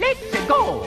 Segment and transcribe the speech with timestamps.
[0.00, 0.82] Let's go!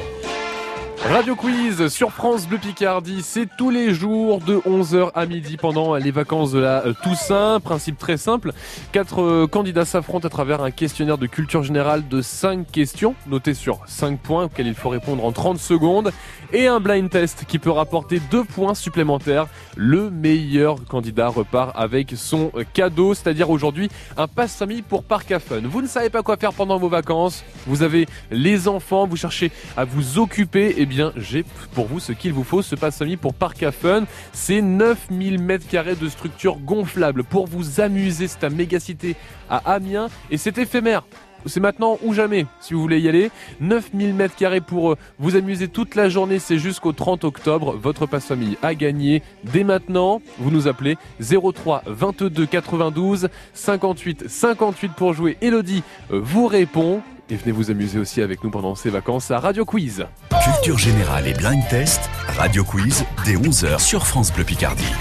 [1.05, 5.95] Radio Quiz sur France Bleu Picardie, c'est tous les jours de 11h à midi pendant
[5.95, 7.61] les vacances de la euh, Toussaint.
[7.61, 8.51] Principe très simple,
[8.91, 13.53] quatre euh, candidats s'affrontent à travers un questionnaire de culture générale de 5 questions, notées
[13.53, 16.11] sur 5 points auxquels il faut répondre en 30 secondes,
[16.53, 19.47] et un blind test qui peut rapporter 2 points supplémentaires.
[19.75, 25.61] Le meilleur candidat repart avec son cadeau, c'est-à-dire aujourd'hui un passe-famille pour Parc à Fun.
[25.63, 29.51] Vous ne savez pas quoi faire pendant vos vacances, vous avez les enfants, vous cherchez
[29.75, 33.33] à vous occuper, et bien j'ai pour vous ce qu'il vous faut, ce passe-famille pour
[33.33, 34.05] Parc à Fun.
[34.33, 38.27] C'est 9000 mètres carrés de structure gonflable pour vous amuser.
[38.27, 39.15] C'est à Mégacité
[39.49, 41.03] à Amiens et c'est éphémère.
[41.47, 43.31] C'est maintenant ou jamais si vous voulez y aller.
[43.61, 47.77] 9000 mètres carrés pour euh, vous amuser toute la journée, c'est jusqu'au 30 octobre.
[47.81, 50.21] Votre passe-famille a gagné dès maintenant.
[50.39, 55.37] Vous nous appelez 03 22 92 58 58 pour jouer.
[55.41, 57.01] Elodie euh, vous répond.
[57.29, 60.05] Et venez vous amuser aussi avec nous pendant ces vacances à Radio Quiz.
[60.43, 64.93] Culture générale et blind test, Radio Quiz, dès 11h sur France Bleu Picardie.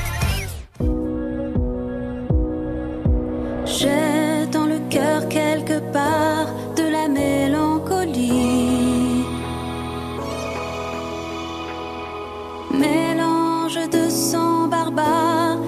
[12.78, 15.58] Mélange de sang barbare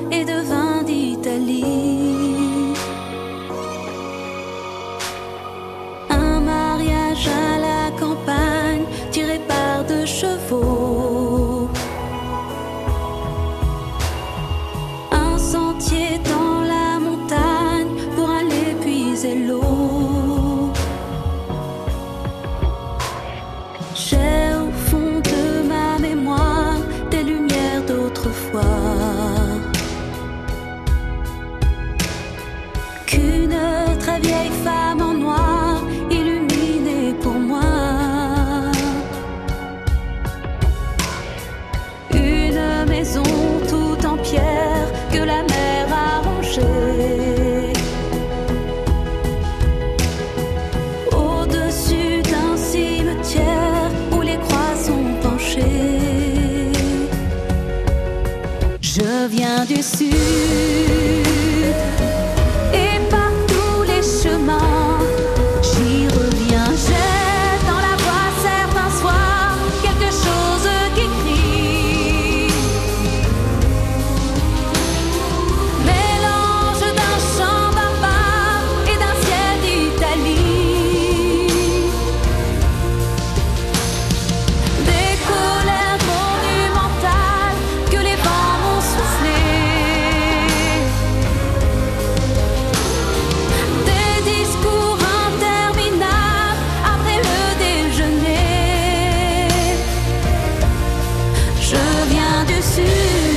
[102.68, 103.27] see.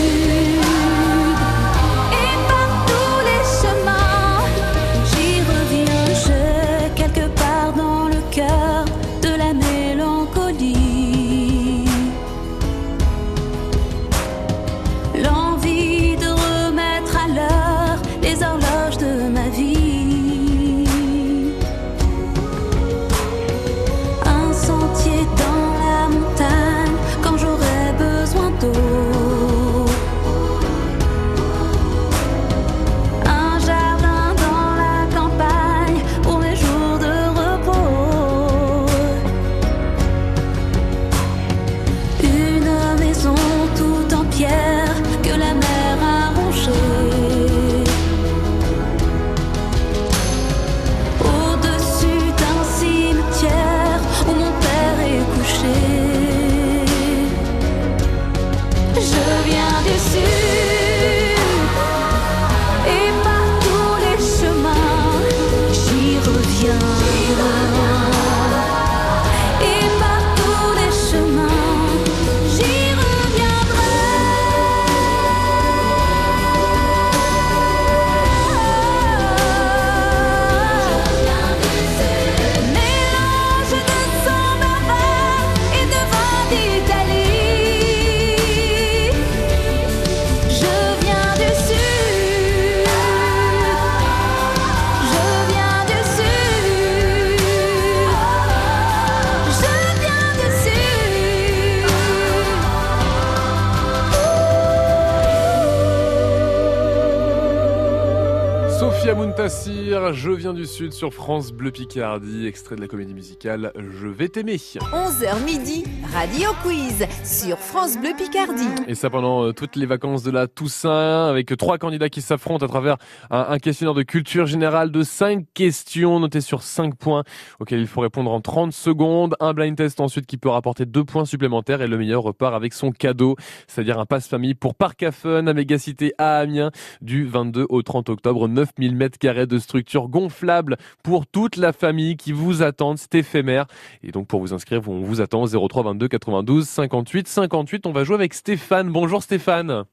[109.91, 114.29] Je viens du Sud sur France Bleu Picardie, extrait de la comédie musicale Je vais
[114.29, 114.55] t'aimer.
[114.55, 115.83] 11h midi,
[116.13, 118.69] Radio Quiz sur France Bleu Picardie.
[118.87, 122.65] Et ça pendant euh, toutes les vacances de la Toussaint, avec trois candidats qui s'affrontent
[122.65, 122.95] à travers
[123.31, 127.25] un, un questionnaire de culture générale de 5 questions notées sur 5 points
[127.59, 129.35] auxquels il faut répondre en 30 secondes.
[129.41, 132.71] Un blind test ensuite qui peut rapporter 2 points supplémentaires et le meilleur repart avec
[132.71, 133.35] son cadeau,
[133.67, 136.71] c'est-à-dire un passe-famille pour Parc à Fun à Mégacité à Amiens
[137.01, 138.47] du 22 au 30 octobre.
[138.47, 142.97] 9000 mètres carrés de structure gonflable pour toute la famille qui vous attendent.
[142.97, 143.65] C'est éphémère.
[144.03, 147.87] Et donc pour vous inscrire, on vous attend au 03 22 92 58 58.
[147.87, 148.89] On va jouer avec Stéphane.
[148.89, 149.85] Bonjour Stéphane.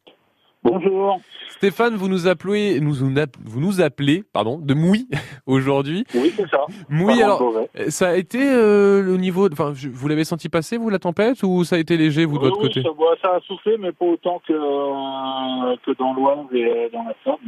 [0.64, 1.20] Bonjour.
[1.50, 5.08] Stéphane, vous nous appelez, nous, vous nous appelez, pardon, de Mouy
[5.46, 6.04] aujourd'hui.
[6.14, 6.66] Oui, c'est ça.
[6.88, 7.42] Mouy, alors,
[7.88, 11.64] ça a été euh, au niveau, enfin, vous l'avez senti passer, vous, la tempête, ou
[11.64, 12.82] ça a été léger, vous, de votre oui, côté?
[12.82, 12.90] ça,
[13.22, 17.38] ça, a soufflé, mais pas autant que, euh, que dans l'Oise et dans la Somme.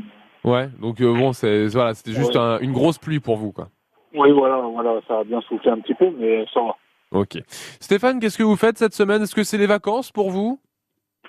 [0.44, 2.40] Ouais, donc euh, bon, c'est voilà, c'était juste Ouais.
[2.40, 3.68] un- une grosse pluie pour vous, quoi.
[4.14, 6.76] Oui, voilà, voilà, ça a bien soufflé un petit peu, mais ça va.
[7.12, 7.38] Ok.
[7.80, 9.22] Stéphane, qu'est-ce que vous faites cette semaine?
[9.22, 10.60] Est-ce que c'est les vacances pour vous?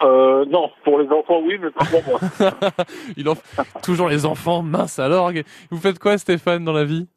[0.04, 2.20] Euh, non, pour les enfants, oui, mais pas pour moi.
[3.18, 3.34] Il en
[3.84, 5.32] toujours les enfants, mince alors.
[5.70, 7.08] Vous faites quoi, Stéphane, dans la vie?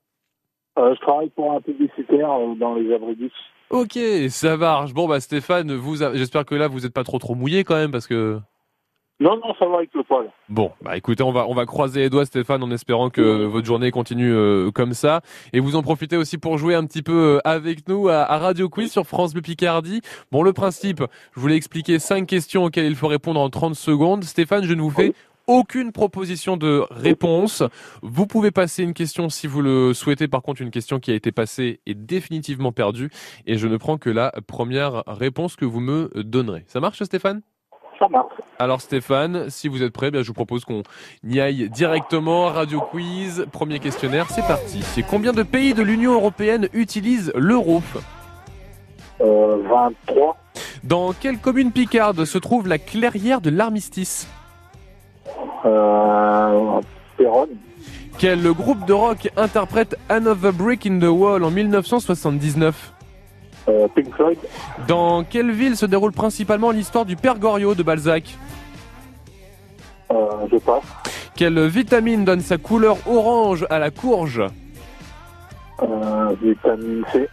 [0.79, 3.31] Euh, je travaille pour un publicitaire euh, dans les abris
[3.71, 3.97] Ok,
[4.29, 4.93] ça marche.
[4.93, 7.77] Bon bah Stéphane, vous, a- j'espère que là vous êtes pas trop trop mouillé quand
[7.77, 8.39] même parce que.
[9.21, 10.31] Non, non, ça va avec le poil.
[10.49, 13.65] Bon, bah écoutez, on va on va croiser les doigts Stéphane en espérant que votre
[13.65, 15.21] journée continue euh, comme ça
[15.53, 18.39] et vous en profitez aussi pour jouer un petit peu euh, avec nous à, à
[18.39, 20.01] Radio Quiz sur France Bleu Picardie.
[20.33, 24.25] Bon, le principe, je voulais expliquer cinq questions auxquelles il faut répondre en 30 secondes.
[24.25, 25.15] Stéphane, je ne vous fais
[25.47, 27.63] aucune proposition de réponse.
[28.03, 30.27] Vous pouvez passer une question si vous le souhaitez.
[30.27, 33.11] Par contre, une question qui a été passée est définitivement perdue
[33.47, 36.65] et je ne prends que la première réponse que vous me donnerez.
[36.67, 37.43] Ça marche Stéphane?
[37.99, 38.33] Ça marche.
[38.59, 40.83] alors Stéphane, si vous êtes prêt, bien, je vous propose qu'on
[41.23, 42.47] y aille directement.
[42.47, 44.83] Radio Quiz, premier questionnaire, c'est parti.
[44.83, 47.83] C'est combien de pays de l'Union européenne utilisent l'euro
[49.21, 50.37] Euh, 23.
[50.83, 54.29] Dans quelle commune picarde se trouve la clairière de l'armistice
[55.65, 56.81] Euh,
[57.17, 57.49] Perron.
[58.19, 62.93] Quel groupe de rock interprète Another Brick in the Wall en 1979
[63.69, 64.39] Euh, Pink Floyd.
[64.87, 68.37] Dans quelle ville se déroule principalement l'histoire du Père Goriot de Balzac
[70.11, 70.15] Euh,
[70.53, 70.83] je passe.
[71.35, 74.43] Quelle vitamine donne sa couleur orange à la courge
[75.83, 77.29] Euh, vitamine C.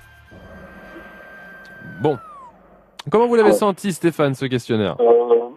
[2.02, 2.18] Bon.
[3.12, 3.56] Comment vous l'avez Ouais.
[3.56, 4.96] senti Stéphane ce questionnaire?
[5.00, 5.50] Euh,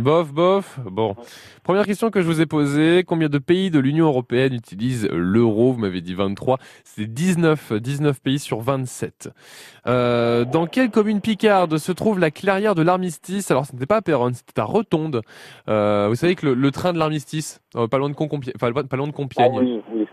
[0.00, 0.32] bof.
[0.32, 0.80] Bof.
[0.84, 1.14] Bon.
[1.62, 3.04] Première question que je vous ai posée.
[3.06, 5.72] Combien de pays de l'Union Européenne utilisent l'euro?
[5.72, 6.58] Vous m'avez dit 23.
[6.84, 7.74] C'est 19.
[7.74, 9.30] 19 pays sur 27.
[9.86, 13.50] Euh, dans quelle commune picarde se trouve la clairière de l'armistice?
[13.50, 15.22] Alors, ce n'était pas à Péronne, c'était à Rotonde.
[15.68, 18.54] Euh, vous savez que le, le train de l'armistice, euh, pas loin de Compiègne.
[18.56, 20.06] Enfin, pas, loin de Ah oui, oui.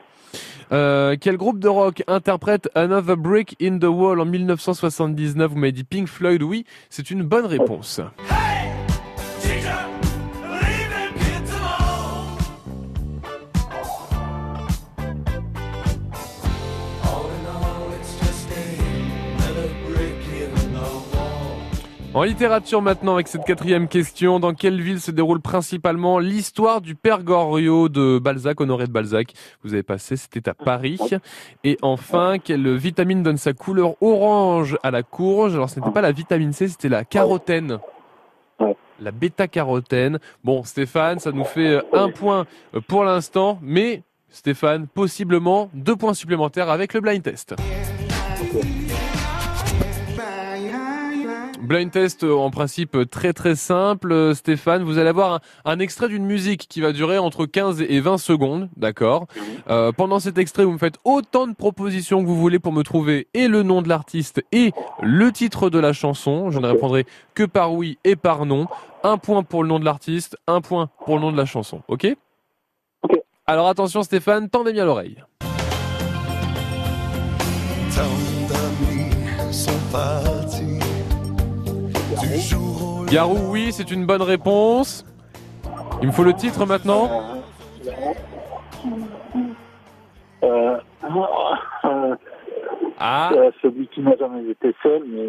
[0.71, 5.71] Euh, quel groupe de rock interprète Another Brick in the Wall en 1979 Vous m'avez
[5.71, 6.43] dit Pink Floyd.
[6.43, 8.01] Oui, c'est une bonne réponse.
[22.17, 26.95] En littérature maintenant avec cette quatrième question, dans quelle ville se déroule principalement l'histoire du
[26.95, 29.33] Père Goriot de Balzac, Honoré de Balzac?
[29.63, 30.99] Vous avez passé, c'était à Paris.
[31.63, 35.53] Et enfin, quelle vitamine donne sa couleur orange à la courge?
[35.53, 37.77] Alors ce n'était pas la vitamine C, c'était la carotène.
[38.99, 40.17] La bêta-carotène.
[40.43, 45.95] Bon, Stéphane, ça nous fait euh, un point euh, pour l'instant, mais Stéphane, possiblement deux
[45.95, 47.55] points supplémentaires avec le blind test.
[51.67, 54.13] Blind test euh, en principe euh, très très simple.
[54.13, 57.81] Euh, Stéphane, vous allez avoir un, un extrait d'une musique qui va durer entre 15
[57.81, 59.27] et 20 secondes, d'accord
[59.69, 62.83] Euh, Pendant cet extrait, vous me faites autant de propositions que vous voulez pour me
[62.83, 64.71] trouver et le nom de l'artiste et
[65.01, 66.51] le titre de la chanson.
[66.51, 68.67] Je ne répondrai que par oui et par non.
[69.03, 71.81] Un point pour le nom de l'artiste, un point pour le nom de la chanson,
[71.89, 72.07] ok
[73.03, 73.11] Ok.
[73.45, 75.17] Alors attention Stéphane, tendez bien l'oreille.
[77.93, 78.03] Tant
[78.47, 80.76] d'amis sont partis du jour au
[83.11, 85.05] Garou, oui, c'est une bonne réponse.
[86.01, 87.09] Il me faut le titre maintenant.
[90.43, 90.77] Euh,
[91.83, 92.15] euh,
[92.99, 95.27] Ah, euh, celui qui n'a jamais été seul, mais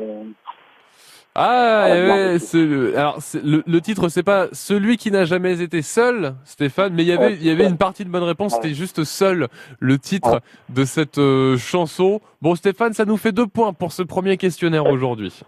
[1.35, 2.39] ah, Ah, ouais, non.
[2.41, 6.95] c'est le- alors le, le titre c'est pas celui qui n'a jamais été seul, Stéphane,
[6.95, 9.49] mais il y avait il y avait une partie de bonne réponse, c'était juste seul
[9.81, 10.41] le titre
[10.71, 11.21] de cette
[11.59, 12.21] chanson.
[12.43, 15.41] Bon Stéphane, ça nous fait deux points pour ce premier questionnaire aujourd'hui.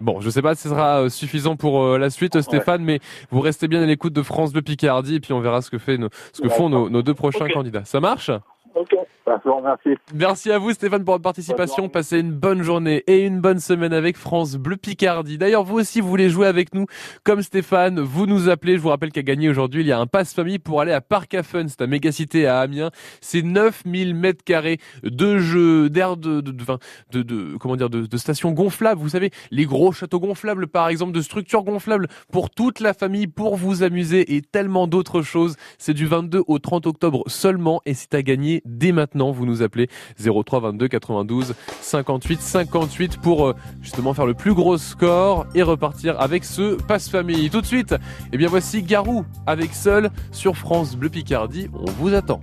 [0.00, 3.00] Bon, je sais pas si ce sera euh, suffisant pour euh, la suite, Stéphane, mais
[3.30, 5.76] vous restez bien à l'écoute de France Bleu Picardie et puis on verra ce que,
[5.78, 7.84] fait nos- ce que font nos, nos deux prochains candidats.
[7.84, 8.30] Ça marche?
[8.74, 8.94] Ok,
[9.26, 9.90] bah, je vous remercie.
[10.14, 11.88] Merci à vous Stéphane pour votre participation.
[11.88, 15.38] Passez une bonne journée et une bonne semaine avec France Bleu Picardie.
[15.38, 16.86] D'ailleurs, vous aussi, vous voulez jouer avec nous
[17.24, 18.76] comme Stéphane, vous nous appelez.
[18.76, 21.00] Je vous rappelle qu'à gagner aujourd'hui, il y a un passe famille pour aller à
[21.00, 21.66] Parc à Fun.
[21.66, 22.90] C'est à Mégacité à Amiens.
[23.20, 28.16] C'est 9000 mètres carrés de jeux, d'air de, de, de, de- comment dire, de, de
[28.16, 29.00] stations gonflables.
[29.00, 33.26] Vous savez, les gros châteaux gonflables, par exemple, de structures gonflables pour toute la famille,
[33.26, 35.56] pour vous amuser et tellement d'autres choses.
[35.78, 39.30] C'est du 22 au 30 octobre seulement et c'est à gagner dès maintenant.
[39.30, 39.88] Vous nous appelez
[40.18, 46.20] 03 22 92 58 58 pour euh, justement faire le plus gros score et repartir
[46.20, 47.50] avec ce passe famille.
[47.50, 47.94] Tout de suite,
[48.32, 51.68] eh bien voici Garou avec Seul sur France Bleu Picardie.
[51.74, 52.40] On vous attend.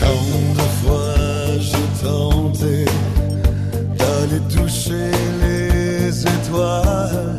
[0.00, 0.10] Tant
[0.54, 1.14] de fois
[1.58, 2.84] j'ai tenté
[3.98, 7.36] d'aller toucher les étoiles,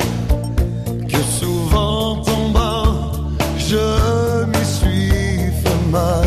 [5.96, 6.25] suis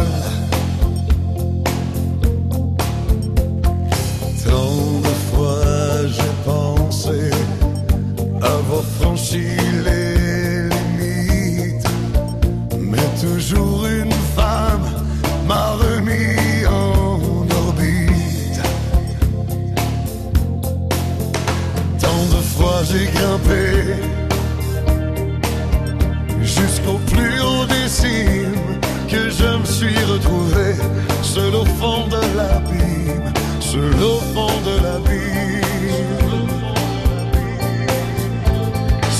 [31.34, 36.48] seul au fond de l'abîme, seul au fond de l'abîme.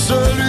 [0.06, 0.47] Celui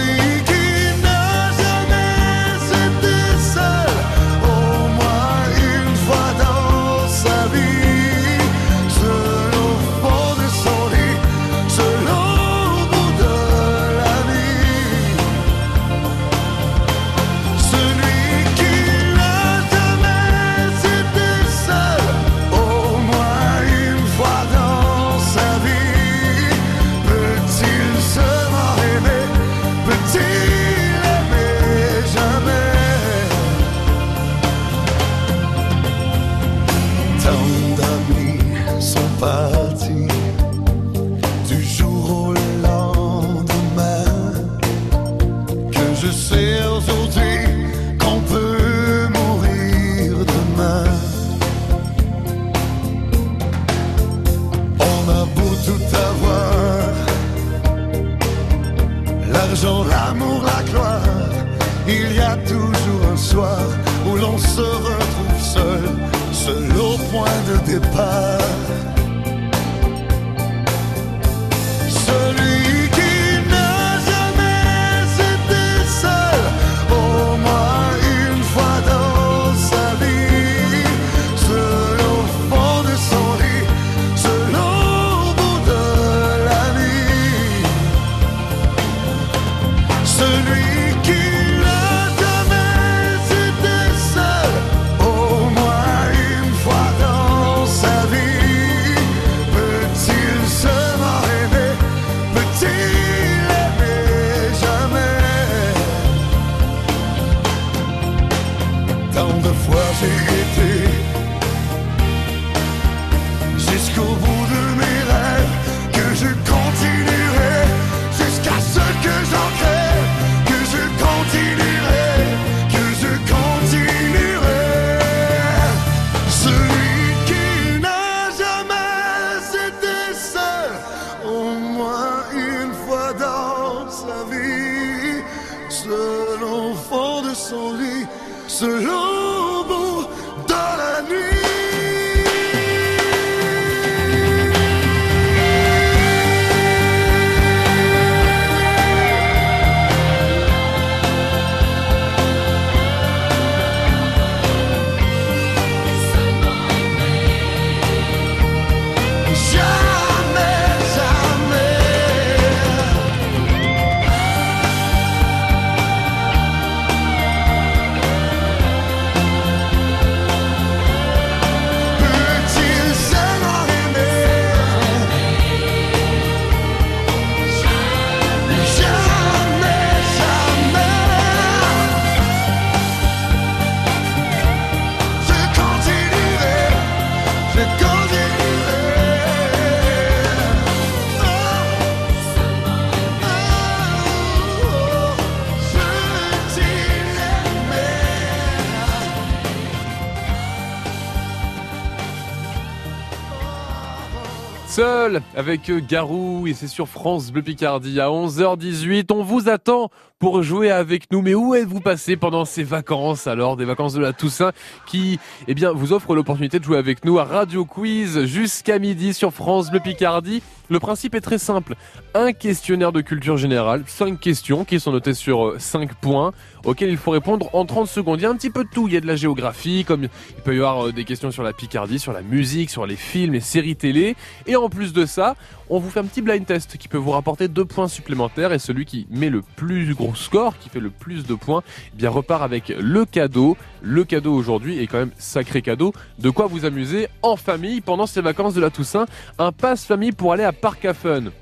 [205.34, 209.12] Avec euh, Garou et c'est sur France Bleu Picardie à 11h18.
[209.12, 209.90] On vous attend
[210.20, 211.22] pour jouer avec nous.
[211.22, 214.52] Mais où êtes-vous passé pendant ces vacances alors des vacances de la Toussaint
[214.86, 219.14] qui eh bien vous offrent l'opportunité de jouer avec nous à Radio Quiz jusqu'à midi
[219.14, 220.42] sur France Bleu Picardie.
[220.68, 221.74] Le principe est très simple.
[222.14, 226.32] Un questionnaire de culture générale, cinq questions qui sont notées sur 5 points
[226.64, 228.20] auxquelles il faut répondre en 30 secondes.
[228.20, 228.86] Il y a un petit peu de tout.
[228.86, 231.42] Il y a de la géographie, comme il peut y avoir euh, des questions sur
[231.42, 234.14] la Picardie, sur la musique, sur les films et séries télé.
[234.46, 235.34] Et en plus de ça,
[235.70, 238.58] on vous fait un petit blind test qui peut vous rapporter deux points supplémentaires et
[238.58, 241.62] celui qui met le plus gros score, qui fait le plus de points,
[241.94, 243.56] eh bien repart avec le cadeau.
[243.80, 245.92] Le cadeau aujourd'hui est quand même sacré cadeau.
[246.18, 249.06] De quoi vous amuser en famille pendant ces vacances de la Toussaint.
[249.38, 250.92] Un passe famille pour aller à Parc à.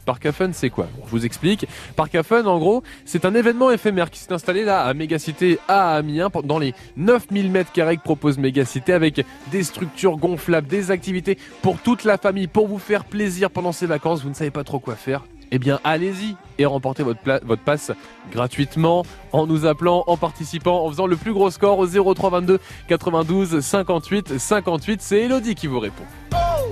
[0.04, 0.88] Parc à c'est quoi?
[1.06, 1.66] Je vous explique.
[1.96, 6.28] Parc en gros, c'est un événement éphémère qui s'est installé là à Mégacité à Amiens
[6.44, 11.78] dans les 9000 mètres carrés que propose Mégacité avec des structures gonflables, des activités pour
[11.78, 14.17] toute la famille, pour vous faire plaisir pendant ces vacances.
[14.22, 17.92] Vous ne savez pas trop quoi faire eh bien, allez-y et remportez votre, votre passe
[18.30, 22.58] gratuitement en nous appelant, en participant, en faisant le plus gros score au 0322
[22.88, 25.00] 92 58 58.
[25.00, 26.04] C'est Elodie qui vous répond.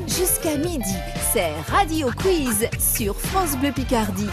[0.07, 0.95] Jusqu'à midi,
[1.33, 4.29] c'est Radio Quiz sur France Bleu Picardie.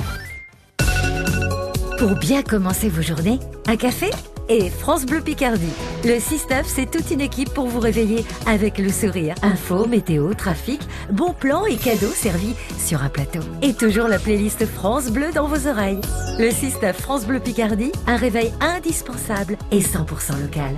[2.04, 4.10] Pour bien commencer vos journées, un café
[4.50, 5.72] et France Bleu Picardie.
[6.04, 9.36] Le 6-9, c'est toute une équipe pour vous réveiller avec le sourire.
[9.42, 13.40] Info, météo, trafic, bons plans et cadeaux servis sur un plateau.
[13.62, 16.02] Et toujours la playlist France Bleu dans vos oreilles.
[16.40, 20.76] Le 6-9 France Bleu Picardie, un réveil indispensable et 100% local.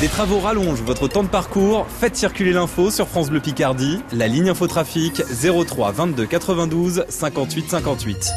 [0.00, 1.86] Des travaux rallongent votre temps de parcours.
[1.88, 4.00] Faites circuler l'info sur France Bleu Picardie.
[4.12, 8.32] La ligne infotrafic 03 22 92 58 58.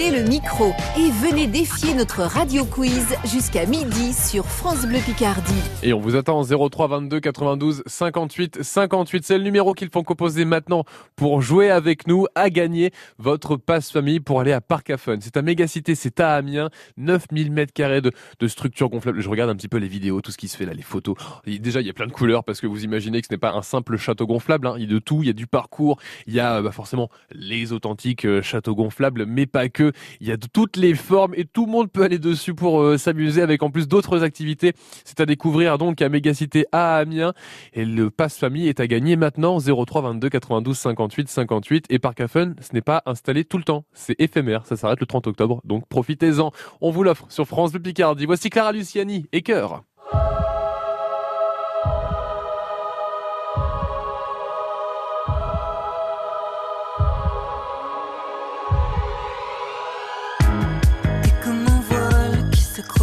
[0.00, 5.52] Le micro et venez défier notre Radio Quiz jusqu'à midi sur France Bleu Picardie.
[5.82, 9.24] Et on vous attend en 03 22 92 58 58.
[9.26, 10.84] C'est le numéro qu'il faut composer maintenant
[11.16, 15.18] pour jouer avec nous à gagner votre passe famille pour aller à Parc à Fun.
[15.20, 16.70] C'est à Mégacité, c'est à Amiens.
[16.96, 19.20] 9000 mètres carrés de, de structure gonflable.
[19.20, 21.14] Je regarde un petit peu les vidéos, tout ce qui se fait là, les photos.
[21.46, 23.52] Déjà, il y a plein de couleurs parce que vous imaginez que ce n'est pas
[23.52, 24.66] un simple château gonflable.
[24.66, 24.74] hein.
[24.78, 25.22] Il y a de tout.
[25.22, 26.00] Il y a du parcours.
[26.26, 29.89] Il y a bah, forcément les authentiques euh, châteaux gonflables, mais pas que.
[30.20, 32.80] Il y a de toutes les formes et tout le monde peut aller dessus pour
[32.80, 34.72] euh, s'amuser avec en plus d'autres activités.
[35.04, 37.32] C'est à découvrir donc à Mégacité à Amiens.
[37.72, 41.86] Et le passe famille est à gagner maintenant 03 22 92 58 58.
[41.90, 43.84] Et Parc à ce n'est pas installé tout le temps.
[43.92, 44.66] C'est éphémère.
[44.66, 45.60] Ça s'arrête le 30 octobre.
[45.64, 46.52] Donc profitez-en.
[46.80, 48.26] On vous l'offre sur France Bleu Picardie.
[48.26, 49.82] Voici Clara Luciani et Cœur.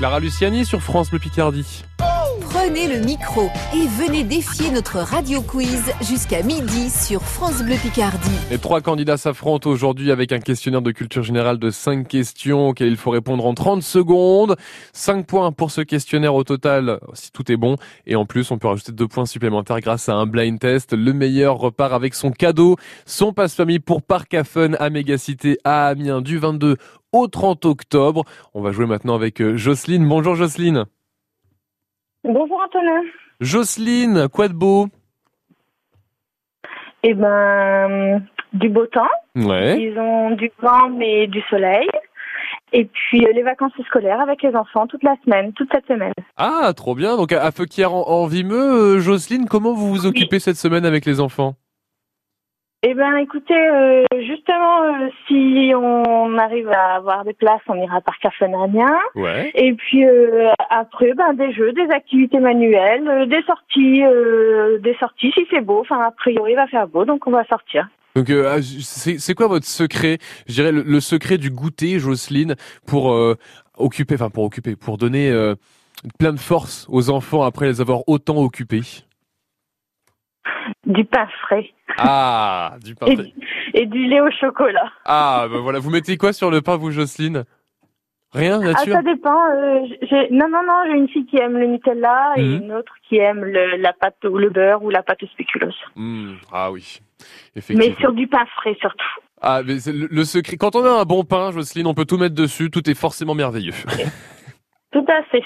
[0.00, 1.84] Clara Luciani sur France Bleu Picardie.
[2.72, 8.30] Prenez le micro et venez défier notre radio quiz jusqu'à midi sur France Bleu Picardie.
[8.48, 12.90] Les trois candidats s'affrontent aujourd'hui avec un questionnaire de culture générale de 5 questions auxquelles
[12.90, 14.54] il faut répondre en 30 secondes.
[14.92, 17.74] 5 points pour ce questionnaire au total si tout est bon.
[18.06, 20.92] Et en plus, on peut rajouter 2 points supplémentaires grâce à un blind test.
[20.92, 25.88] Le meilleur repart avec son cadeau, son passe-famille pour Parc à Fun à Mégacité à
[25.88, 26.76] Amiens du 22
[27.10, 28.22] au 30 octobre.
[28.54, 30.06] On va jouer maintenant avec euh, Jocelyne.
[30.06, 30.86] Bonjour Jocelyne.
[32.24, 33.02] Bonjour Antonin.
[33.40, 34.88] Jocelyne, quoi de beau?
[37.02, 39.76] Eh ben, du beau temps, Ouais.
[39.78, 41.88] disons du vent mais du soleil.
[42.72, 46.12] Et puis euh, les vacances scolaires avec les enfants toute la semaine, toute cette semaine.
[46.36, 47.16] Ah, trop bien.
[47.16, 51.06] Donc à Feuquières en, en Vimeux, euh, Jocelyne, comment vous vous occupez cette semaine avec
[51.06, 51.54] les enfants?
[52.82, 54.04] Eh ben, écoutez, euh,
[54.50, 58.98] justement, euh, si on arrive à avoir des places, on ira par Amiens.
[59.14, 59.50] Ouais.
[59.54, 64.94] Et puis euh, après, ben des jeux, des activités manuelles, euh, des sorties, euh, des
[64.98, 65.80] sorties si c'est beau.
[65.80, 67.88] Enfin, a priori, il va faire beau, donc on va sortir.
[68.16, 72.56] Donc euh, ah, c'est quoi votre secret Je dirais le, le secret du goûter, Jocelyne,
[72.86, 73.36] pour euh,
[73.76, 75.54] occuper, enfin pour occuper, pour donner euh,
[76.18, 78.82] plein de force aux enfants après les avoir autant occupés?
[80.86, 83.06] Du pain frais Ah, du pain.
[83.06, 83.24] et, frais.
[83.24, 83.32] du-
[83.74, 84.90] et du lait au chocolat.
[85.04, 85.78] Ah, bah voilà.
[85.78, 87.44] Vous mettez quoi sur le pain, vous, Jocelyne?
[88.32, 88.94] Rien, Ah, nature?
[88.94, 89.44] ça dépend.
[89.50, 89.80] euh,
[90.30, 92.62] non, non, non, j'ai une fille qui aime le Nutella et Mhm.
[92.62, 95.74] une autre qui aime le, la pâte ou le beurre ou la pâte au spéculoos.
[95.96, 97.26] Hmm, Ah oui, Mais
[97.56, 97.98] effectivement.
[97.98, 99.04] sur du pain frais surtout.
[99.42, 100.56] Ah, mais le secret.
[100.58, 102.70] Quand on a un bon pain, Jocelyne, on peut tout mettre dessus.
[102.70, 103.72] Tout est forcément merveilleux.
[104.92, 105.42] Tout à fait.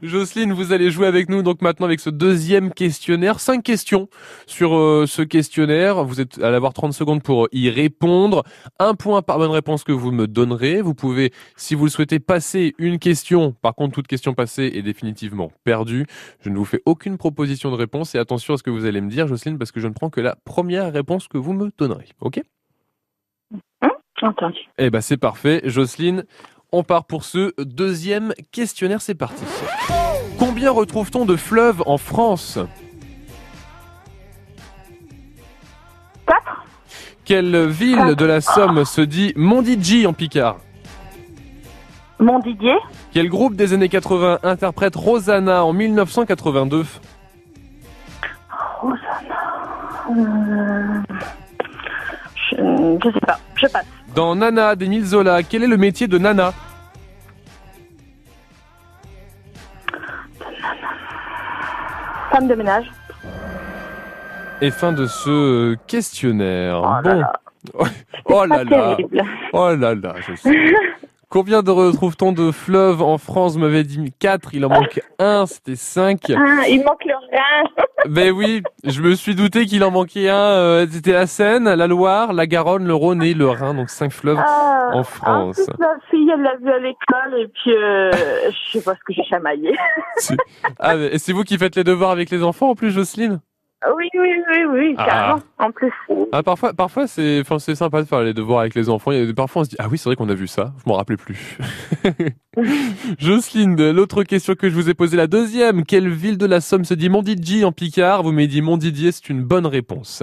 [0.00, 3.38] Jocelyne, vous allez jouer avec nous donc maintenant avec ce deuxième questionnaire.
[3.38, 4.08] Cinq questions
[4.46, 6.04] sur euh, ce questionnaire.
[6.04, 8.44] Vous êtes allez avoir 30 secondes pour y répondre.
[8.78, 10.80] Un point par bonne réponse que vous me donnerez.
[10.80, 13.52] Vous pouvez, si vous le souhaitez, passer une question.
[13.60, 16.06] Par contre, toute question passée est définitivement perdue.
[16.40, 19.02] Je ne vous fais aucune proposition de réponse et attention à ce que vous allez
[19.02, 21.70] me dire, Jocelyne, parce que je ne prends que la première réponse que vous me
[21.76, 22.08] donnerez.
[22.20, 22.40] Ok?
[24.22, 24.60] Entendu.
[24.78, 25.62] eh ben c'est parfait.
[25.64, 26.24] Jocelyne,
[26.72, 29.44] on part pour ce deuxième questionnaire, c'est parti.
[30.38, 32.58] Combien retrouve-t-on de fleuves en France?
[36.26, 36.64] Quatre
[37.24, 40.56] Quelle ville de la Somme se dit Mondidji en Picard?
[42.18, 42.76] Mon Didier
[43.12, 46.86] Quel groupe des années 80 interprète Rosanna en 1982
[50.10, 51.02] Euh,
[52.50, 52.56] je,
[53.02, 53.38] je sais pas.
[53.56, 53.86] Je passe.
[54.14, 56.52] Dans Nana d'Émile Zola, quel est le métier de Nana
[62.30, 62.90] Femme de ménage.
[64.60, 66.80] Et fin de ce questionnaire.
[66.82, 67.20] Oh là bon.
[67.20, 67.32] là.
[68.24, 68.94] Oh là là.
[68.96, 69.22] terrible.
[69.52, 70.50] Oh là là, je sais.
[71.32, 75.46] Combien de retrouve-t-on de fleuves en France Vous m'avez dit 4, il en manque un,
[75.46, 76.20] c'était 5.
[76.36, 77.42] Ah, il manque le rien.
[78.08, 80.34] Ben oui, je me suis douté qu'il en manquait un.
[80.36, 84.10] euh, C'était la Seine, la Loire, la Garonne, le Rhône et le Rhin, donc 5
[84.12, 85.60] fleuves Ah, en France.
[85.60, 88.10] En plus, ma fille, elle l'a vu à l'école et puis euh,
[88.50, 89.72] je sais pas ce que j'ai chamaillé.
[90.80, 93.40] Ah, c'est vous qui faites les devoirs avec les enfants en plus, Jocelyne?
[93.96, 95.04] Oui, oui, oui, oui, Ah.
[95.06, 95.42] carrément.
[95.58, 95.92] En plus.
[96.32, 99.10] ah, Parfois, parfois c'est enfin, c'est sympa de faire les devoirs avec les enfants.
[99.10, 100.96] A- Parfois on se dit, ah oui, c'est vrai qu'on a vu ça, je m'en
[100.96, 101.58] rappelais plus.
[103.18, 105.84] Jocelyne, l'autre question que je vous ai posée, la deuxième.
[105.84, 108.22] Quelle ville de la Somme se dit Montdidier en Picard?
[108.22, 110.22] Vous m'avez dit Montdidier, c'est une bonne réponse.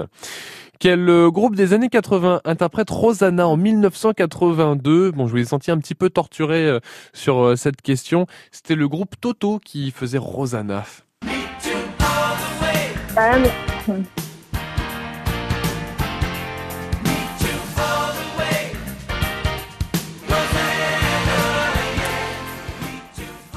[0.78, 5.70] Quel euh, groupe des années 80 interprète Rosanna en 1982 Bon, je vous ai senti
[5.70, 6.80] un petit peu torturé euh,
[7.12, 8.26] sur euh, cette question.
[8.50, 10.84] C'était le groupe Toto qui faisait Rosanna.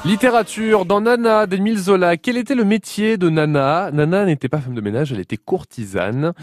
[0.04, 3.90] Littérature, dans Nana d'Émile Zola, quel était le métier de Nana?
[3.90, 6.34] Nana n'était pas femme de ménage, elle était courtisane.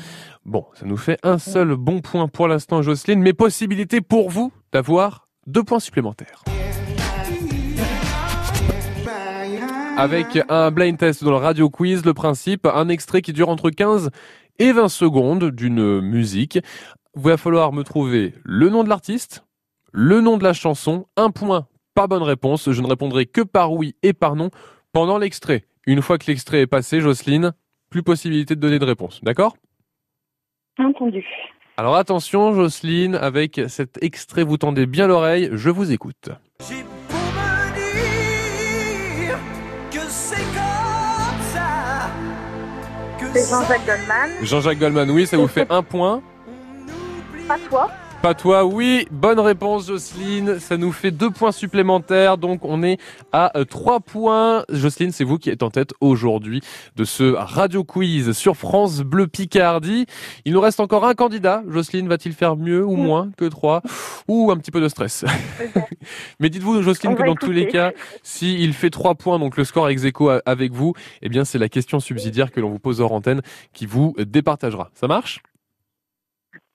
[0.46, 4.52] Bon, ça nous fait un seul bon point pour l'instant, Jocelyne, mais possibilité pour vous
[4.74, 6.44] d'avoir deux points supplémentaires.
[10.02, 13.70] Avec un blind test dans le radio quiz, le principe, un extrait qui dure entre
[13.70, 14.10] 15
[14.58, 16.58] et 20 secondes d'une musique.
[17.16, 19.46] Il va falloir me trouver le nom de l'artiste,
[19.92, 22.72] le nom de la chanson, un point par bonne réponse.
[22.72, 24.50] Je ne répondrai que par oui et par non
[24.92, 25.66] pendant l'extrait.
[25.86, 27.54] Une fois que l'extrait est passé, Jocelyne,
[27.92, 29.24] plus possibilité de donner de réponse.
[29.24, 29.56] D'accord?
[30.80, 31.24] Entendu.
[31.78, 35.52] Alors attention, Jocelyne, avec cet extrait, vous tendez bien l'oreille.
[35.52, 36.30] Je vous écoute.
[36.68, 36.84] J'ai
[43.34, 44.30] C'est Jean-Jacques Goldman.
[44.42, 46.22] Jean-Jacques Goldman, oui, ça vous fait un point.
[47.48, 47.90] Pas toi.
[48.22, 49.08] Pas toi, oui.
[49.10, 50.60] Bonne réponse, Jocelyne.
[50.60, 52.38] Ça nous fait deux points supplémentaires.
[52.38, 53.00] Donc, on est
[53.32, 54.64] à euh, trois points.
[54.70, 56.62] Jocelyne, c'est vous qui êtes en tête aujourd'hui
[56.96, 60.06] de ce radio quiz sur France Bleu Picardie.
[60.46, 61.64] Il nous reste encore un candidat.
[61.68, 63.82] Jocelyne, va-t-il faire mieux ou moins que trois?
[64.28, 65.26] Ou un petit peu de stress?
[66.40, 69.90] Mais dites-vous, Jocelyne, que dans tous les cas, s'il fait trois points, donc le score
[69.90, 73.02] ex aequo a- avec vous, eh bien, c'est la question subsidiaire que l'on vous pose
[73.02, 73.42] hors antenne
[73.74, 74.92] qui vous départagera.
[74.94, 75.42] Ça marche?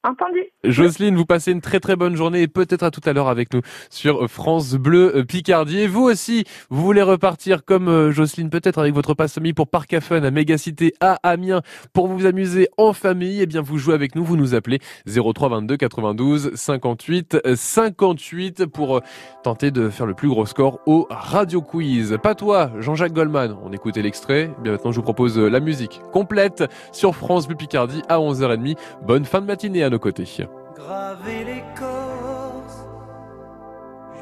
[0.07, 0.39] Entendu.
[0.63, 3.53] Jocelyne, vous passez une très très bonne journée et peut-être à tout à l'heure avec
[3.53, 5.81] nous sur France Bleu euh, Picardie.
[5.81, 9.67] Et vous aussi, vous voulez repartir comme euh, Jocelyne, peut-être avec votre passe famille pour
[9.69, 13.41] Parc à Fun à Mégacité à Amiens pour vous amuser en famille.
[13.43, 18.67] Eh bien, vous jouez avec nous, vous nous appelez 03 22 92 58 euh, 58
[18.67, 19.01] pour euh,
[19.43, 22.17] tenter de faire le plus gros score au Radio Quiz.
[22.23, 23.57] Pas toi, Jean-Jacques Goldman.
[23.65, 24.51] On écoutait l'extrait.
[24.59, 28.19] Eh Bien maintenant, je vous propose euh, la musique complète sur France Bleu Picardie à
[28.19, 28.77] 11h30.
[29.07, 30.27] Bonne fin de matinée à nos côtés.
[30.75, 32.81] graver l'écorce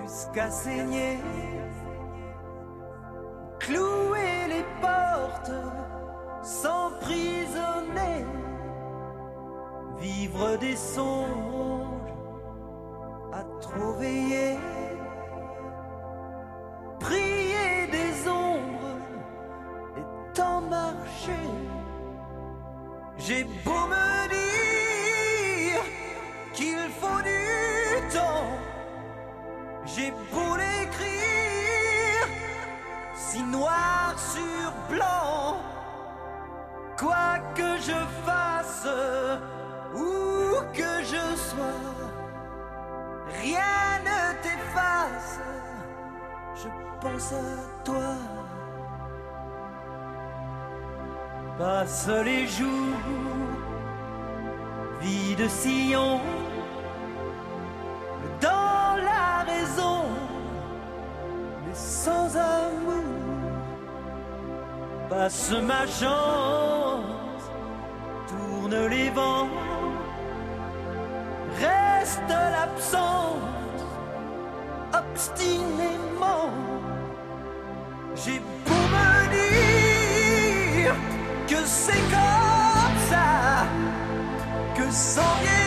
[0.01, 1.19] jusqu'à saigner,
[3.59, 5.59] clouer les portes,
[6.43, 8.25] s'emprisonner,
[9.99, 12.15] vivre des songes
[13.33, 13.95] à trop
[17.01, 19.01] prier des ombres
[19.99, 21.49] et tant marcher.
[23.19, 24.84] J'ai beau me dire
[39.95, 41.85] où que je sois,
[43.43, 45.41] rien ne t'efface,
[46.57, 46.69] je
[47.01, 48.15] pense à toi.
[51.59, 52.99] Passe les jours,
[55.01, 56.21] vie de sillon,
[58.41, 60.05] dans la raison,
[61.65, 63.05] mais sans amour.
[65.09, 66.84] Passe ma chance,
[68.89, 69.49] les vents,
[71.59, 73.83] reste l'absence,
[74.93, 76.51] obstinément.
[78.15, 80.95] J'ai beau me dire
[81.49, 83.67] que c'est comme ça,
[84.77, 85.64] que sans vieillir,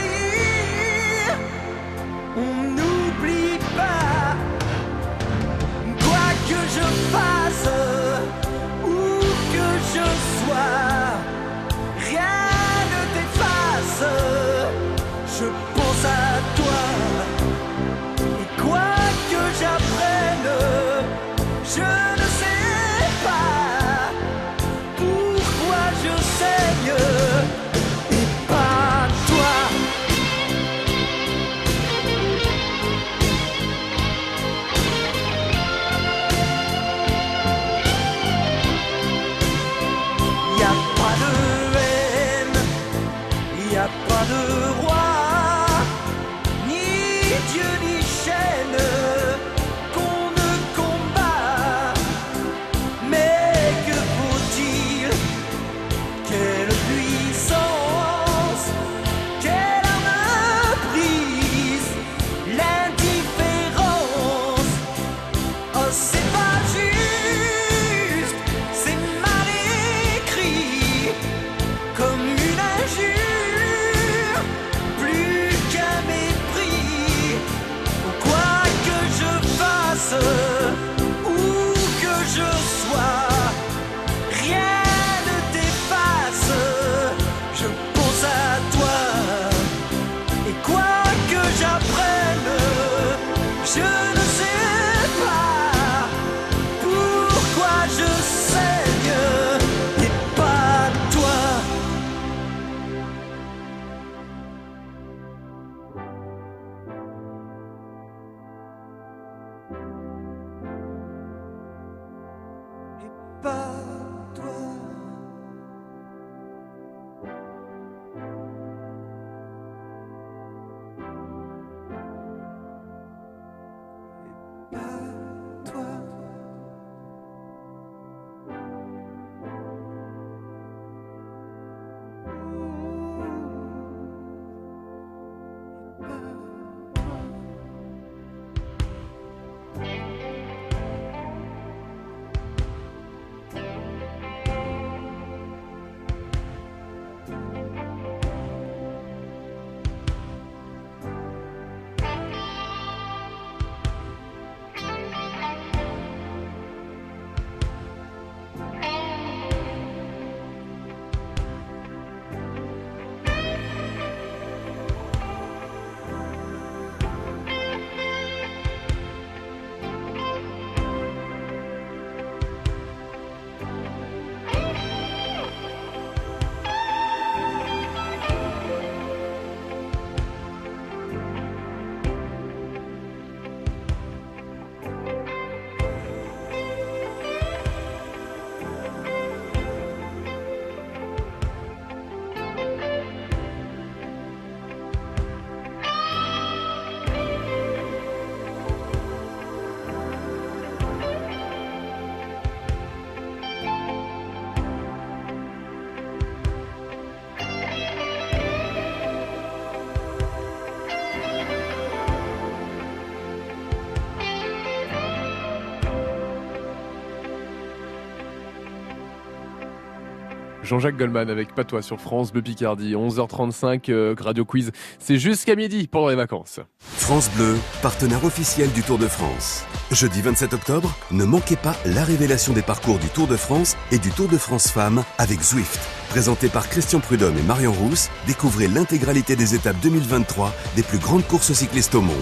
[220.67, 222.93] Jean-Jacques Goldman avec Patois sur France Bleu Picardie.
[222.93, 224.71] 11h35, euh, Radio Quiz.
[224.99, 226.60] C'est jusqu'à midi pendant les vacances.
[226.80, 229.65] France Bleu, partenaire officiel du Tour de France.
[229.91, 233.97] Jeudi 27 octobre, ne manquez pas la révélation des parcours du Tour de France et
[233.97, 235.80] du Tour de France Femmes avec Zwift.
[236.10, 241.25] Présenté par Christian Prudhomme et Marion Rousse, découvrez l'intégralité des étapes 2023 des plus grandes
[241.25, 242.15] courses cyclistes au monde.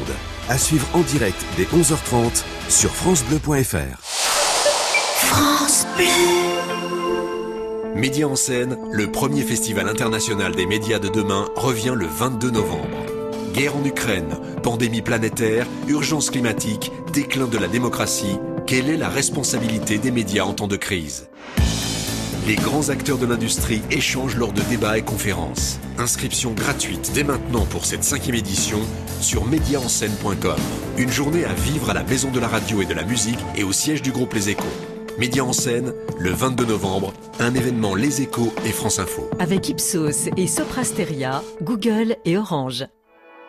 [0.49, 3.97] À suivre en direct dès 11h30 sur francebleu.fr.
[5.17, 5.87] France
[7.95, 13.05] Média en scène, le premier festival international des médias de demain revient le 22 novembre.
[13.53, 19.97] Guerre en Ukraine, pandémie planétaire, urgence climatique, déclin de la démocratie, quelle est la responsabilité
[19.97, 21.29] des médias en temps de crise?
[22.45, 25.79] Les grands acteurs de l'industrie échangent lors de débats et conférences.
[25.97, 28.81] Inscription gratuite dès maintenant pour cette cinquième édition
[29.21, 30.59] sur médiaenscène.com.
[30.97, 33.63] Une journée à vivre à la Maison de la Radio et de la Musique et
[33.63, 34.94] au siège du groupe Les Échos.
[35.17, 39.29] Média en scène, le 22 novembre, un événement Les Échos et France Info.
[39.39, 42.85] Avec Ipsos et Soprasteria, Google et Orange.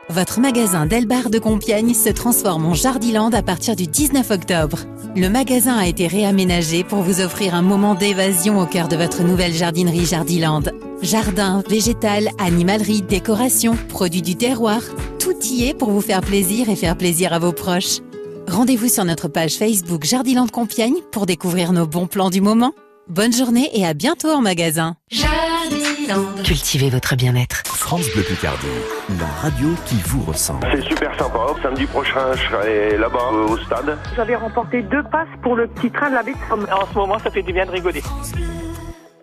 [0.09, 4.79] Votre magasin Delbar de Compiègne se transforme en Jardiland à partir du 19 octobre.
[5.17, 9.25] Le magasin a été réaménagé pour vous offrir un moment d'évasion au cœur de votre
[9.25, 10.63] nouvelle jardinerie Jardiland.
[11.03, 14.83] Jardin, végétal, animalerie, décoration, produits du terroir,
[15.19, 17.99] tout y est pour vous faire plaisir et faire plaisir à vos proches.
[18.49, 22.73] Rendez-vous sur notre page Facebook Jardiland Compiègne pour découvrir nos bons plans du moment.
[23.09, 24.95] Bonne journée et à bientôt en magasin.
[26.45, 27.63] Cultivez votre bien-être.
[27.67, 28.67] France Bleu Picardie,
[29.19, 30.67] la radio qui vous ressemble.
[30.73, 31.47] C'est super sympa.
[31.63, 33.99] Samedi prochain, je serai là-bas euh, au stade.
[34.15, 36.67] J'avais remporté deux passes pour le petit train de la baie de Somme.
[36.73, 38.03] En ce moment, ça fait du bien de rigoler.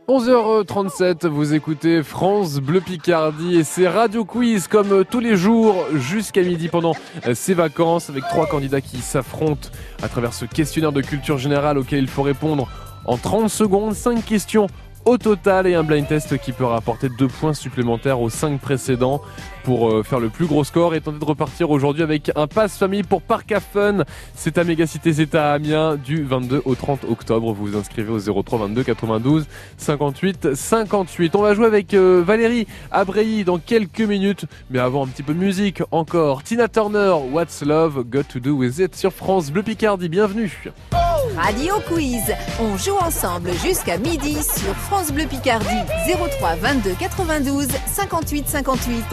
[0.09, 5.85] 11h37, vous écoutez France Bleu Picardie et c'est Radio Quiz comme euh, tous les jours
[5.93, 6.93] jusqu'à midi pendant
[7.25, 9.69] euh, ces vacances avec trois candidats qui s'affrontent
[10.01, 12.67] à travers ce questionnaire de culture générale auquel il faut répondre
[13.05, 14.67] en 30 secondes, 5 questions
[15.05, 19.21] au total et un blind test qui peut rapporter deux points supplémentaires aux 5 précédents
[19.63, 22.77] pour euh, faire le plus gros score et tenter de repartir aujourd'hui avec un pass
[22.77, 24.03] famille pour Parc à Fun.
[24.35, 27.53] C'est à Mégacité, à Amiens du 22 au 30 octobre.
[27.53, 29.47] Vous vous inscrivez au 03 22 92
[29.78, 31.36] 58 58.
[31.36, 35.34] On va jouer avec euh, Valérie Abreilly dans quelques minutes, mais avant un petit peu
[35.34, 36.43] de musique encore.
[36.43, 40.09] Tina Turner, What's Love Got to Do With It sur France Bleu Picardie.
[40.09, 40.73] Bienvenue.
[41.36, 42.21] Radio Quiz.
[42.59, 45.65] On joue ensemble jusqu'à midi sur France Bleu Picardie.
[46.39, 49.05] 03 22 92 58 58.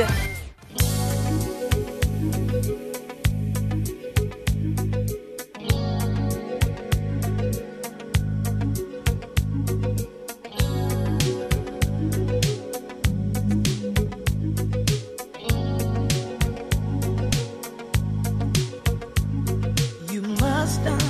[20.12, 21.09] You must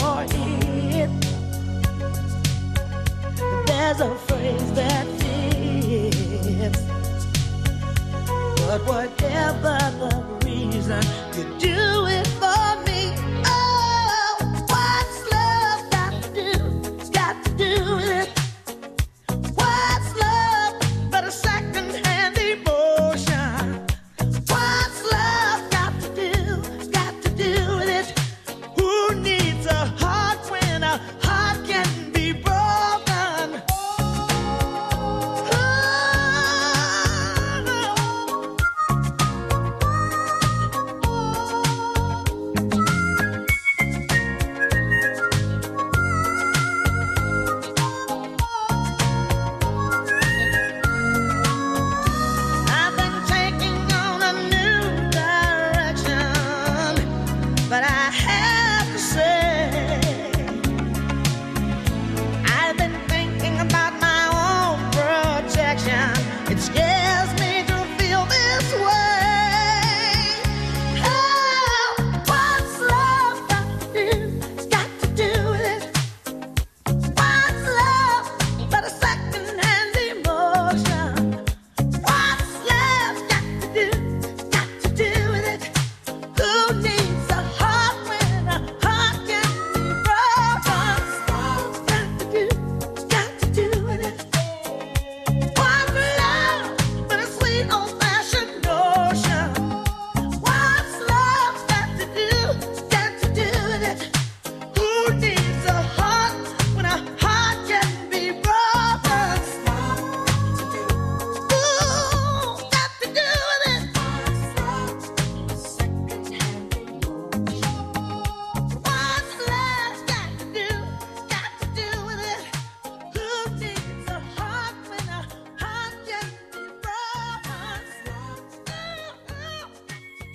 [0.00, 0.61] for it.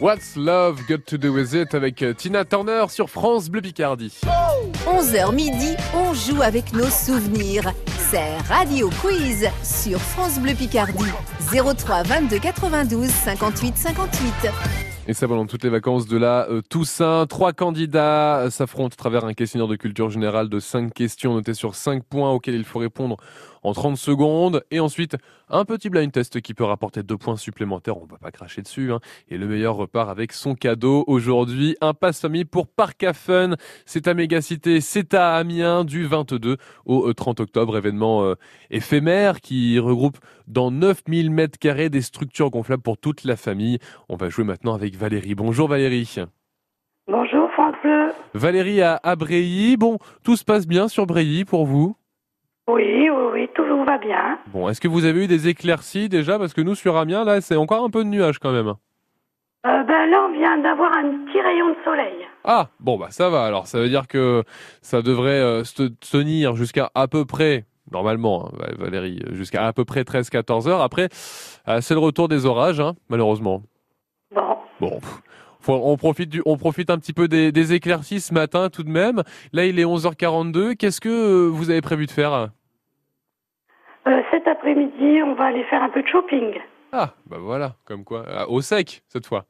[0.07, 4.21] What's Love Got to Do With It avec euh, Tina Turner sur France Bleu Picardie.
[4.85, 7.73] 11h midi, on joue avec nos souvenirs.
[8.09, 11.11] C'est Radio Quiz sur France Bleu Picardie.
[11.51, 14.33] 03 22 92 58 58.
[15.09, 17.25] Et ça pendant toutes les vacances de la euh, Toussaint.
[17.27, 21.53] Trois candidats euh, s'affrontent à travers un questionnaire de culture générale de 5 questions notées
[21.53, 23.17] sur 5 points auxquels il faut répondre
[23.63, 24.63] en 30 secondes.
[24.71, 25.17] Et ensuite,
[25.49, 27.97] un petit blind test qui peut rapporter 2 points supplémentaires.
[27.97, 28.91] On va pas cracher dessus.
[28.91, 28.99] hein.
[29.29, 31.03] Et le meilleur repart avec son cadeau.
[31.07, 33.55] Aujourd'hui, un passe-famille pour Parc à Fun.
[33.85, 37.77] C'est à Mégacité, c'est à Amiens du 22 au euh, 30 octobre.
[37.77, 38.35] Événement euh,
[38.69, 43.79] éphémère qui regroupe dans 9000 mètres carrés des structures gonflables pour toute la famille.
[44.07, 45.35] On va jouer maintenant avec Valérie.
[45.35, 46.15] Bonjour Valérie.
[47.07, 48.11] Bonjour France Bleu.
[48.33, 49.75] Valérie à, à Bréilly.
[49.77, 51.96] Bon, tout se passe bien sur Bréilly pour vous?
[52.69, 54.37] Oui, oui, oui, tout va bien.
[54.47, 56.37] Bon, est-ce que vous avez eu des éclaircies déjà?
[56.37, 58.73] Parce que nous, sur Amiens, là, c'est encore un peu de nuages quand même.
[59.65, 62.27] Euh, ben là, on vient d'avoir un petit rayon de soleil.
[62.43, 63.45] Ah, bon, bah ça va.
[63.45, 64.43] Alors, ça veut dire que
[64.81, 69.85] ça devrait euh, se tenir jusqu'à à peu près, normalement, hein, Valérie, jusqu'à à peu
[69.85, 70.81] près 13-14 heures.
[70.81, 71.07] Après,
[71.69, 73.63] euh, c'est le retour des orages, hein, malheureusement.
[74.35, 74.57] Bon.
[74.81, 74.99] Bon.
[75.61, 78.83] faut- on, profite du, on profite un petit peu des, des éclaircies ce matin tout
[78.83, 79.23] de même.
[79.53, 80.75] Là, il est 11h42.
[80.75, 82.49] Qu'est-ce que euh, vous avez prévu de faire?
[84.07, 86.53] Euh, cet après-midi, on va aller faire un peu de shopping.
[86.93, 88.23] Ah, bah voilà, comme quoi.
[88.29, 89.45] Ah, au sec, cette fois.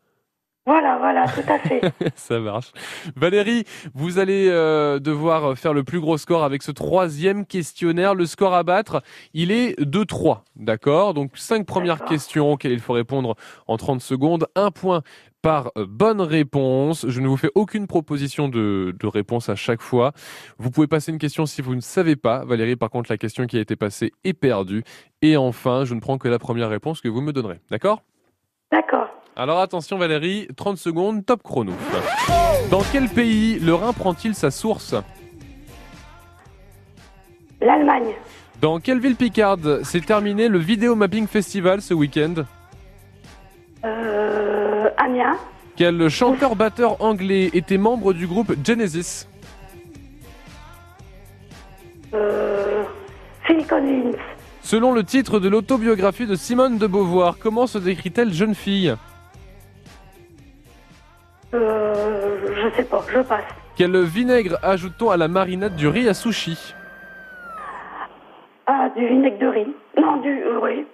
[0.66, 1.82] Voilà, voilà, tout à fait.
[2.16, 2.74] Ça marche.
[3.16, 8.16] Valérie, vous allez euh, devoir faire le plus gros score avec ce troisième questionnaire.
[8.16, 9.02] Le score à battre,
[9.34, 11.14] il est de 3, d'accord?
[11.14, 13.36] Donc cinq premières questions auxquelles il faut répondre
[13.68, 14.48] en 30 secondes.
[14.56, 15.04] Un point
[15.42, 17.06] par euh, bonne réponse.
[17.08, 20.12] Je ne vous fais aucune proposition de, de réponse à chaque fois.
[20.58, 22.44] Vous pouvez passer une question si vous ne savez pas.
[22.46, 24.84] Valérie, par contre, la question qui a été passée est perdue.
[25.22, 27.60] Et enfin, je ne prends que la première réponse que vous me donnerez.
[27.72, 28.04] D'accord?
[28.72, 29.08] D'accord.
[29.38, 31.72] alors attention Valérie, 30 secondes, top chrono.
[32.70, 34.94] Dans quel pays le Rhin prend-il sa source?
[37.62, 38.14] L'Allemagne.
[38.60, 42.34] Dans quelle ville picarde s'est terminé le Vidéo Mapping Festival ce week-end?
[43.86, 45.38] Euh, Amiens.
[45.76, 49.28] Quel chanteur-batteur anglais était membre du groupe Genesis
[52.14, 52.84] Euh,
[53.44, 54.12] Phil Collins.
[54.62, 58.96] Selon le titre de l'autobiographie de Simone de Beauvoir, comment se décrit-elle jeune fille
[61.54, 63.44] Euh, je sais pas, je passe.
[63.76, 66.74] Quel vinaigre ajoute-t-on à la marinade du riz à sushi
[68.66, 69.68] Ah, du vinaigre de riz.
[70.02, 70.30] Non, du...
[70.30, 70.86] euh, oui.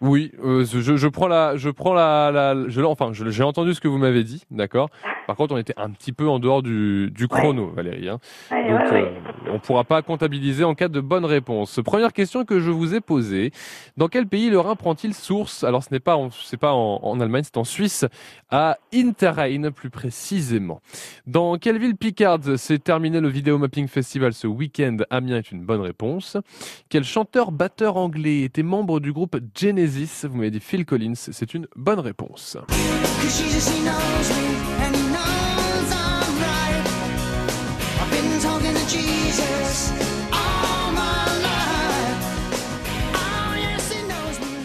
[0.00, 3.74] Oui, euh, je, je prends la, je prends la, la- je, enfin, je- j'ai entendu
[3.74, 4.90] ce que vous m'avez dit, d'accord.
[5.26, 8.08] Par contre, on était un petit peu en dehors du, du chrono, Valérie.
[8.08, 8.18] hein.
[8.52, 11.80] Ouais, Donc, ouais, euh, on pourra pas comptabiliser en cas de bonne réponse.
[11.84, 13.50] Première question que je vous ai posée
[13.96, 15.64] dans quel pays le Rhin prend-il source?
[15.64, 18.06] Alors, ce n'est pas, c'est pas en, en Allemagne, c'est en Suisse,
[18.50, 20.80] à Interrhein plus précisément.
[21.26, 24.98] Dans quelle ville picarde s'est terminé le Vidéo Mapping Festival ce week-end?
[25.10, 26.36] Amiens est une bonne réponse.
[26.88, 29.87] Quel chanteur-batteur anglais était membre du groupe Genesis?
[29.88, 32.56] Vous m'avez dit Phil Collins, c'est une bonne réponse.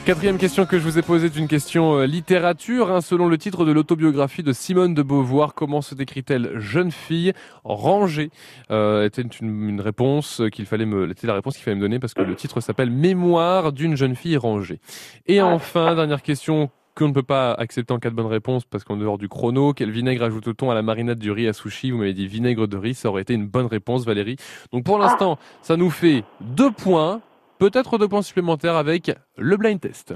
[0.06, 2.92] Quatrième question que je vous ai posée est une question euh, littérature.
[2.92, 3.00] hein.
[3.00, 7.32] selon le titre de l'autobiographie de Simone de Beauvoir, comment se décrit-elle jeune fille
[7.64, 8.30] rangée?
[8.70, 12.00] Euh, Était une, une réponse qu'il fallait me, était la réponse qu'il fallait me donner
[12.00, 14.82] parce que le titre s'appelle Mémoire d'une jeune fille rangée.
[15.28, 18.84] Et enfin, dernière question qu'on ne peut pas accepter en cas de bonne réponse parce
[18.84, 21.92] qu'en dehors du chrono, quel vinaigre ajoute-t-on à la marinade du riz à sushi?
[21.92, 24.36] Vous m'avez dit vinaigre de riz, ça aurait été une bonne réponse Valérie.
[24.74, 27.22] Donc pour l'instant, ça nous fait deux points,
[27.64, 30.14] peut-être deux points supplémentaires avec le blind test.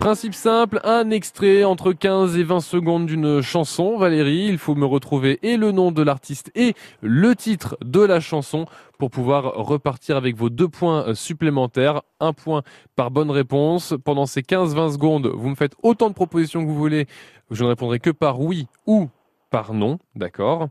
[0.00, 3.96] Principe simple, un extrait entre 15 et 20 secondes d'une chanson.
[3.96, 8.18] Valérie, il faut me retrouver et le nom de l'artiste et le titre de la
[8.18, 8.64] chanson
[8.98, 12.02] pour pouvoir repartir avec vos deux points supplémentaires.
[12.18, 12.62] Un point
[12.96, 13.94] par bonne réponse.
[14.04, 17.06] Pendant ces 15-20 secondes, vous me faites autant de propositions que vous voulez.
[17.52, 19.08] Je ne répondrai que par oui ou
[19.50, 20.68] par non, d'accord?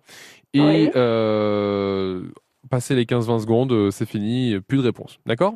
[0.53, 0.91] Et Oui.
[0.95, 2.23] euh,
[2.67, 5.55] passer les 15-20 secondes, euh, c'est fini, plus de réponse, d'accord?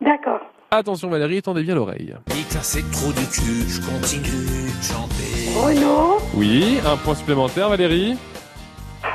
[0.00, 0.40] D'accord.
[0.70, 2.14] Attention Valérie, tendez bien l'oreille.
[2.26, 5.56] Putain, c'est trop du cul, je continue de chanter.
[5.56, 6.18] Renaud?
[6.34, 8.16] Oui, un point supplémentaire Valérie?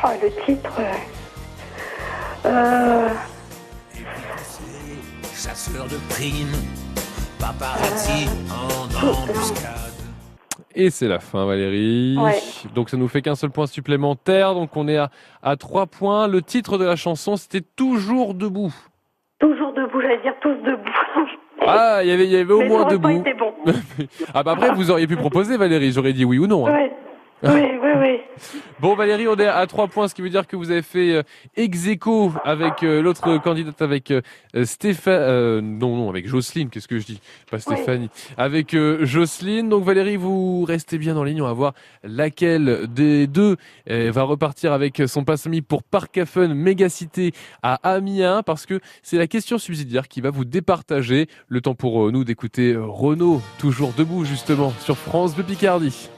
[0.03, 0.71] Oh, le titre.
[0.79, 0.91] euh,
[2.45, 3.09] Euh,
[5.35, 6.47] Chasseur de primes,
[7.39, 9.92] paparazzi en embuscade.
[10.75, 12.17] Et c'est la fin Valérie.
[12.19, 12.39] Ouais.
[12.73, 14.53] Donc ça nous fait qu'un seul point supplémentaire.
[14.55, 15.09] Donc on est à,
[15.41, 16.27] à 3 points.
[16.27, 18.73] Le titre de la chanson c'était Toujours debout.
[19.39, 20.83] toujours debout, j'allais dire tous debout.
[21.65, 23.07] Ah, il y avait, il y avait au Mais moins debout.
[23.39, 23.53] bon.
[24.33, 26.67] ah bah après, vous auriez pu proposer Valérie, j'aurais dit oui ou non.
[26.67, 26.73] hein.
[26.73, 26.91] Ouais.
[27.43, 28.19] Oui, oui, oui.
[28.79, 31.11] Bon Valérie, on est à 3 points, ce qui veut dire que vous avez fait
[31.11, 31.23] euh,
[31.57, 34.21] ex aequo avec euh, l'autre candidate, avec euh,
[34.63, 37.19] Stéphane, euh, non non, avec Jocelyne, qu'est-ce que je dis?
[37.51, 39.67] Pas Stéphanie, avec euh, Jocelyne.
[39.67, 41.73] Donc Valérie, vous restez bien en ligne, on va voir
[42.03, 48.79] laquelle des deux va repartir avec son passe-ami pour Parcafen Mégacité à Amiens, parce que
[49.01, 51.27] c'est la question subsidiaire qui va vous départager.
[51.49, 56.09] Le temps pour nous d'écouter Renaud, toujours debout justement sur France de Picardie.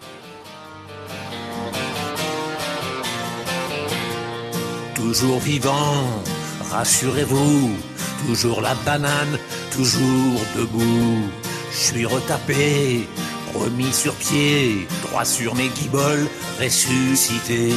[5.06, 6.24] Toujours vivant,
[6.72, 7.78] rassurez-vous,
[8.26, 9.38] toujours la banane,
[9.72, 11.30] toujours debout.
[11.72, 13.08] Je suis retapé,
[13.54, 16.28] remis sur pied, droit sur mes guiboles,
[16.60, 17.72] ressuscité.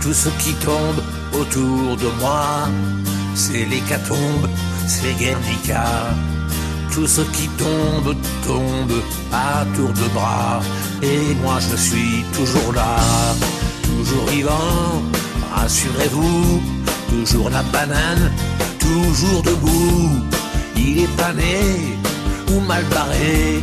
[0.00, 1.02] Tout ce qui tombe
[1.32, 2.68] autour de moi,
[3.34, 4.48] c'est l'hécatombe,
[4.86, 5.84] c'est Guernica.
[6.92, 8.14] Tout ce qui tombe,
[8.46, 9.02] tombe
[9.32, 10.60] à tour de bras.
[11.02, 12.98] Et moi je suis toujours là,
[13.82, 15.02] toujours vivant,
[15.54, 16.62] rassurez-vous,
[17.08, 18.32] toujours la banane,
[18.78, 20.10] toujours debout.
[20.76, 21.96] Il est pané
[22.52, 23.62] ou mal barré,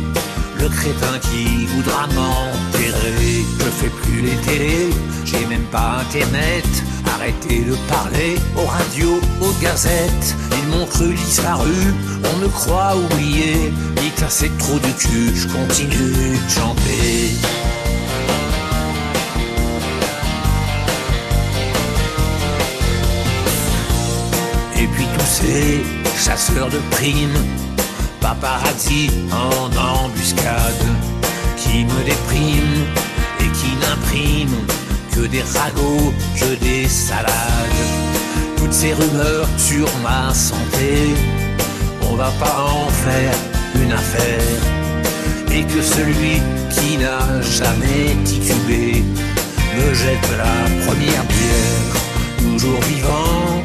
[0.58, 3.44] le crétin qui voudra m'enterrer.
[3.58, 4.90] Je fais plus les télés,
[5.24, 6.66] j'ai même pas internet.
[7.14, 10.36] Arrêtez de parler aux radios, aux gazettes.
[10.52, 11.94] Ils m'ont cru disparu,
[12.32, 13.72] on me croit oublié.
[14.20, 17.30] À c'est trop du cul, je continue de chanter.
[25.28, 25.82] Ces
[26.16, 27.44] chasseurs de primes,
[28.20, 30.86] paparazzi en embuscade,
[31.56, 32.84] qui me dépriment
[33.40, 34.64] et qui n'impriment
[35.12, 37.84] que des ragots, que des salades.
[38.56, 41.14] Toutes ces rumeurs sur ma santé,
[42.10, 43.34] on va pas en faire
[43.82, 44.60] une affaire.
[45.52, 49.04] Et que celui qui n'a jamais titubé
[49.76, 51.94] me jette la première bière.
[52.38, 53.64] Toujours vivant,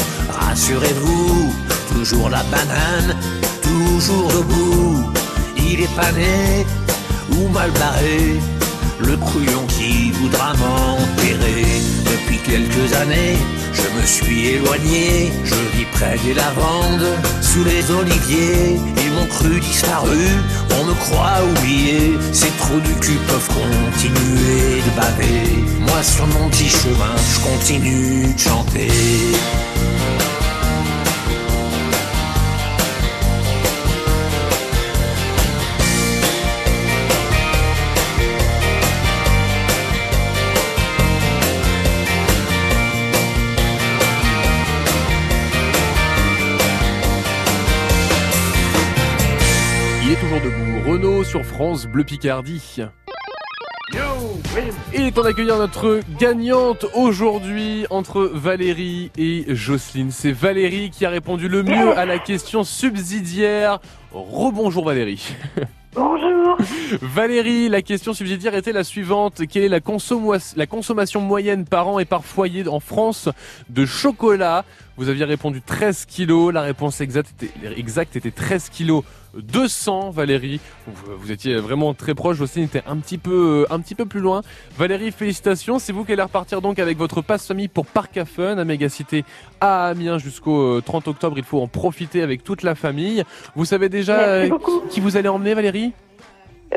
[0.51, 1.53] rassurez-vous.
[1.93, 3.15] Toujours la banane,
[3.61, 5.09] toujours debout.
[5.57, 6.65] Il est pané
[7.31, 8.39] ou mal barré.
[8.99, 11.65] Le couillon qui voudra m'enterrer.
[12.11, 13.37] Depuis quelques années,
[13.79, 15.31] je me suis éloigné.
[15.45, 17.09] Je vis près des lavandes,
[17.41, 18.79] sous les oliviers.
[19.03, 20.23] Ils m'ont cru disparu,
[20.77, 22.17] on me croit oublié.
[22.33, 25.43] Ces trous du cul peuvent continuer de baver.
[25.87, 28.91] Moi, sur mon petit chemin, je continue de chanter.
[51.61, 52.81] France Bleu Picardie.
[54.95, 60.09] Il est temps d'accueillir notre gagnante aujourd'hui entre Valérie et Jocelyne.
[60.09, 63.79] C'est Valérie qui a répondu le mieux à la question subsidiaire.
[64.11, 65.35] Rebonjour Valérie.
[65.93, 66.57] Bonjour.
[67.01, 69.43] Valérie, la question subsidiaire était la suivante.
[69.47, 73.29] Quelle est la consommation moyenne par an et par foyer en France
[73.69, 74.65] de chocolat?
[74.97, 76.53] Vous aviez répondu 13 kilos.
[76.53, 79.03] La réponse exacte était, exacte était 13 kilos
[79.35, 80.59] 200, Valérie.
[80.87, 82.37] Vous, vous étiez vraiment très proche.
[82.37, 84.41] Jocelyne était un petit peu, un petit peu plus loin.
[84.77, 85.79] Valérie, félicitations.
[85.79, 88.65] C'est vous qui allez repartir donc avec votre passe famille pour Parc à Fun à
[88.65, 89.23] Mégacité
[89.59, 91.37] à Amiens jusqu'au euh, 30 octobre.
[91.37, 93.23] Il faut en profiter avec toute la famille.
[93.55, 94.49] Vous savez déjà euh,
[94.89, 95.93] qui vous allez emmener, Valérie?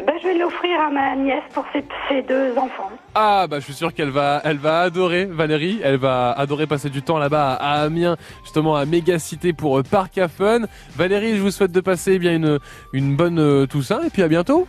[0.03, 2.91] Ben, je vais l'offrir à ma nièce pour ses, ses deux enfants.
[3.15, 6.91] Ah bah je suis sûr qu'elle va, elle va adorer Valérie, elle va adorer passer
[6.91, 10.63] du temps là-bas à Amiens, justement à Mégacité pour euh, Parc à Fun.
[10.97, 12.59] Valérie, je vous souhaite de passer eh bien une,
[12.93, 14.67] une bonne euh, Toussaint et puis à bientôt.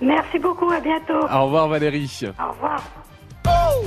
[0.00, 1.26] Merci beaucoup, à bientôt.
[1.32, 2.20] Au revoir Valérie.
[2.38, 2.82] Au revoir.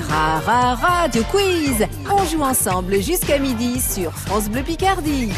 [0.09, 1.86] Ra ra radio quiz.
[2.11, 5.32] On joue ensemble jusqu'à midi sur France Bleu Picardie.